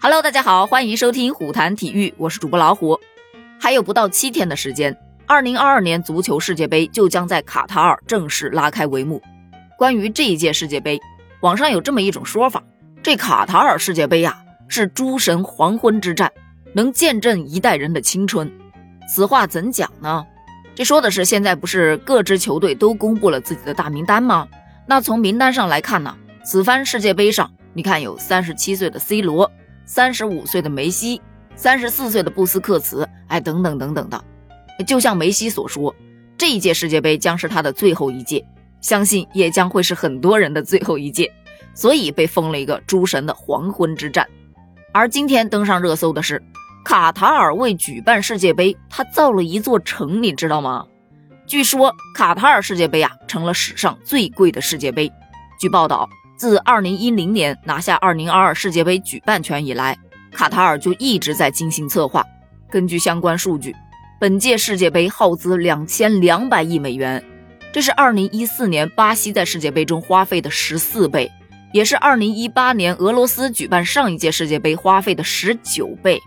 [0.00, 3.00] Hello，大家好，欢迎收听虎谈体育，我是主播老虎。
[3.58, 9.20] 还有不到七天的时间，二零二二年足球世界杯就将在卡塔尔正式拉开帷幕。
[9.76, 11.00] 关于这一届世界杯，
[11.40, 12.62] 网上有这么一种说法：
[13.02, 16.30] 这卡塔尔世界杯呀，是诸神黄昏之战，
[16.72, 18.48] 能见证一代人的青春。
[19.08, 20.24] 此话怎讲呢？
[20.76, 24.46] 这说的是现在不是各支球队都公布了自己的大名单吗？
[24.86, 29.50] 那从名单上来看呢，此番世界杯上，你看有三十七岁的 C 罗。
[29.88, 31.18] 三十五岁的梅西，
[31.56, 34.22] 三十四岁的布斯克茨，哎，等等等等的，
[34.86, 35.92] 就像梅西所说，
[36.36, 38.44] 这一届世界杯将是他的最后一届，
[38.82, 41.32] 相信也将会是很多人的最后一届，
[41.72, 44.28] 所以被封了一个诸神的黄昏之战。
[44.92, 46.42] 而今天登上热搜的是，
[46.84, 50.84] 卡塔尔为举办世界杯，他造了一座城，你知道吗？
[51.46, 55.10] 据说卡塔尔世界杯啊，成了史上最贵的世界杯。
[55.58, 56.06] 据报道。
[56.38, 59.98] 自2010年拿下2022世界杯举办权以来，
[60.30, 62.24] 卡塔尔就一直在精心策划。
[62.70, 63.74] 根据相关数据，
[64.20, 67.20] 本届世界杯耗资两千两百亿美元，
[67.72, 71.28] 这是2014年巴西在世界杯中花费的十四倍，
[71.72, 76.20] 也是2018年俄罗斯举办上一届世界杯花费的十九倍。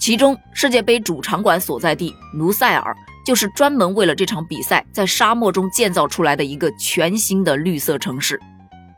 [0.00, 8.40] 其中，世界杯主场馆所在地卢塞尔就是专门为了这场比赛在沙漠中建造出来的一个全新的绿色城市。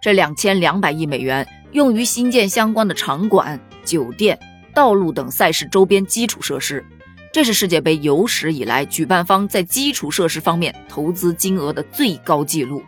[0.00, 4.38] 这两千两百亿美元用于新建相关的场馆、酒店、
[4.74, 6.82] 道路等赛事周边基础设施，
[7.30, 12.82] 这是世界杯有史以来举办方在基础设施方面投资金额的最高纪录。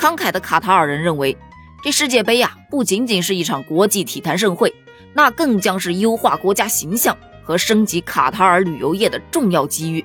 [0.00, 1.36] 慷慨的卡塔尔人认为，
[1.84, 4.74] 这世界杯呀，不仅仅是一场国际体坛盛会，
[5.14, 10.04] 那更将是优化国家形象和升级卡塔尔旅游业的重要机遇。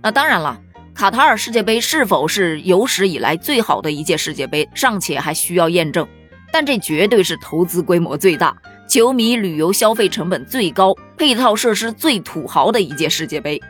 [0.00, 0.58] 那当然了。
[0.94, 6.06] 卡塔尔世界杯是否是有史以来最好的一届世界杯，尚且还需要验证。
[6.52, 8.54] 但这绝对是投资规模最大、
[8.88, 13.60] 球迷旅游消费成本最高、配套设施最土豪的一届世界杯。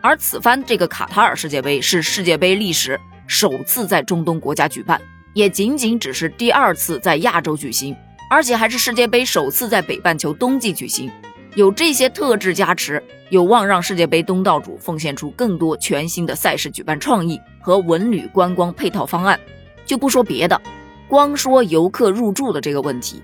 [0.00, 5.00] 而此番这个卡塔尔世界杯是世界杯历史首次在中东国家举办，
[5.32, 7.96] 也仅仅只是第二次在亚洲举行，
[8.30, 11.10] 而且还是世界杯首次在北半球冬季举行。
[11.54, 13.00] 有这些特质加持，
[13.30, 19.38] 有望让世界杯东道主奉献出更多全新的赛事举办创意和文旅观光配套方案。
[19.86, 20.60] 就不说别的，
[21.06, 23.22] 光说游客入住的这个问题，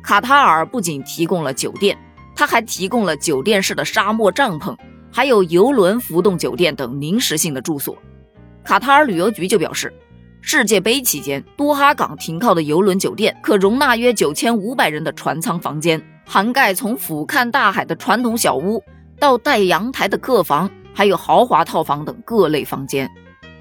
[0.00, 1.98] 卡塔尔不仅提供了酒店，
[2.36, 4.76] 他还提供了酒店式的沙漠帐篷，
[5.10, 7.98] 还有游轮浮动酒店等临时性的住所。
[8.62, 9.92] 卡塔尔旅游局就表示，
[10.40, 16.00] 世界杯期间多哈港停靠的游轮酒店可容纳约九千五百人的船舱房间。
[16.24, 18.82] 涵盖从俯瞰大海的传统小屋
[19.18, 23.10] 到带阳台的客房，还有豪华套房等各类房间。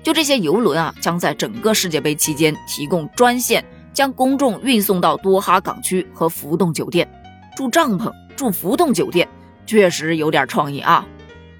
[0.03, 3.63] 就这些游轮啊，将在整个世界杯期间提供专线，
[3.93, 7.07] 将公众运送到多哈港区和浮动酒店。
[7.55, 9.27] 住帐篷、住浮动酒店，
[9.65, 11.05] 确实有点创意啊！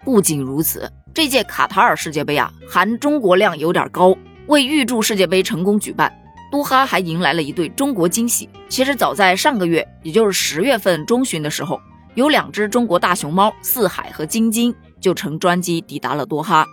[0.03, 4.15] 不仅如此，这届卡塔尔世界杯啊，含中国量有点高。
[4.47, 6.11] 为预祝世界杯成功举办。
[6.51, 8.47] 多哈还迎来了一对中国惊喜。
[8.67, 11.79] 其实早在上个月，也就是十月份中旬的时候，
[12.13, 16.67] 有两只中国大熊猫四海和晶晶就乘专机抵达了多哈。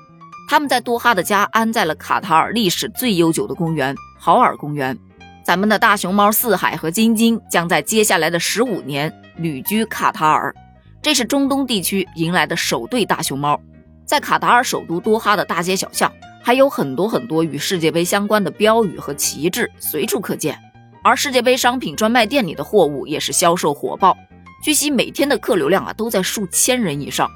[0.50, 4.99] 他们在多哈的家安在了卡塔尔历史最悠久的公园——豪尔公园。
[5.44, 10.55] 咱们的大熊猫四海和晶晶将在接下来的十五年旅居卡塔尔。
[11.00, 13.59] 这是中东地区迎来的首对大熊猫，
[14.08, 16.10] 在卡塔尔首都多哈的大街小巷。
[16.41, 20.58] 还有很多很多与世界杯相关的标语和旗帜随处可见，
[21.02, 24.16] 而世界杯商品专卖店里的货物也是销售火爆。
[24.64, 27.28] 据悉，每天的客流量啊都在数千人以上，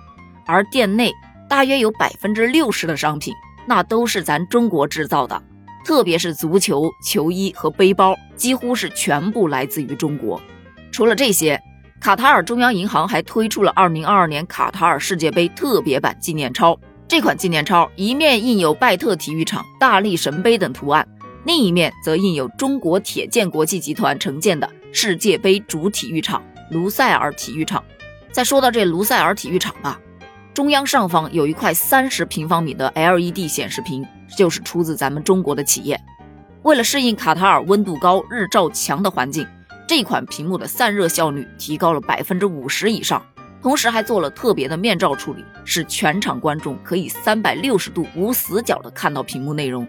[0.46, 1.12] 而店内
[1.46, 3.34] 大约有百分之六十的商品
[3.66, 5.42] 那都是咱中国制造的，
[5.84, 10.40] 特别是足球球衣和背包，几乎是全部来自于中国。
[10.90, 11.60] 除了这些，
[12.02, 16.76] 卡塔尔中央银行还推出了2022年卡塔尔世界杯特别版纪念钞。
[17.06, 21.06] 这款纪念钞一面印有拜特体育场、大力神杯等图案，
[21.44, 26.42] 另一面则印有中国铁建国际集团承建的世界杯主体育场
[26.72, 27.84] 卢塞尔体育场。
[28.32, 30.00] 再说到这卢塞尔体育场吧，
[30.52, 34.04] 中央上方有一块三十平方米的 LED 显示屏，
[34.36, 36.00] 就是出自咱们中国的企业。
[36.64, 39.46] 为了适应卡塔尔温度高、日照强的环境，
[39.94, 43.22] 这款屏幕的散热效率提高了百分之五十以上。
[43.60, 49.86] 同时还做了特别的面罩处理，使全场观众可以三百六十度无死角的看到屏幕内容。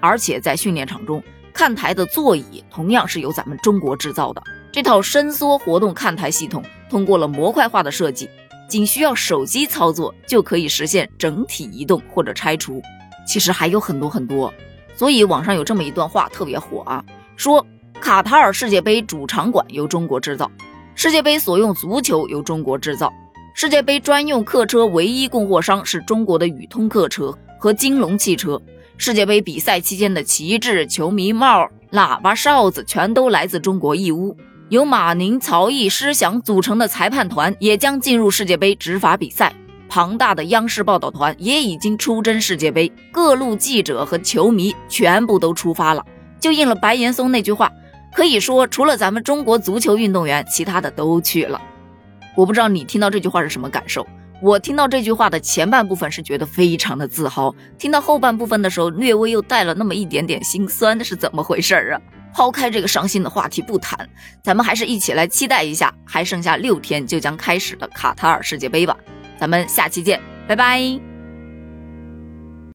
[0.00, 1.22] 而且在训练场中，
[1.52, 4.42] 看台的座椅同样是由咱们中国制造的。
[4.72, 8.30] 这套伸缩活动看台系统通过了模块化的设计，
[8.70, 12.80] 仅需要手机操作就可以实现整体移动或者拆除。
[13.26, 14.50] 其实还有很多很多，
[14.96, 17.04] 所以网上有这么一段话特别火啊，
[17.36, 17.66] 说
[18.02, 20.50] 卡塔尔世界杯主场馆由中国制造。
[20.96, 23.12] 世界杯所用足球由中国制造，
[23.54, 28.60] 世界杯专用客车唯一供货商是中国的宇通客车和金龙汽车。
[28.98, 34.36] 世界杯比赛期间的旗帜、球迷帽、喇叭、哨子全都来自中国义乌。
[34.68, 39.54] 由马宁、曹毅、施翔组成的裁判团也将进入世界杯执法比赛。
[39.88, 46.04] 庞大的央视报道团也已经出征世界杯，各路记者和球迷全部都出发了。
[46.40, 47.70] 就应了白岩松那句话，
[48.14, 51.60] 可以说除了咱们中国足球运动员，其他的都去了。
[52.36, 54.06] 我不知道你听到这句话是什么感受。
[54.40, 62.00] 我听到这句话的前半部分是觉得非常的自豪，听到后半部分的时候，略微又带了那么一点点心酸，那是怎么回事啊？
[62.34, 64.08] 抛开这个伤心的话题不谈，
[64.42, 68.96] 咱们还是一起来期待一下，还剩下六天就将开始的卡塔尔世界杯吧。
[69.38, 71.11] 咱们下期见，拜拜。